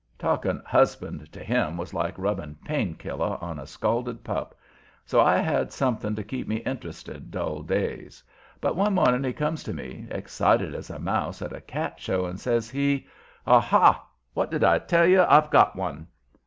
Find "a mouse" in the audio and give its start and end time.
10.89-11.43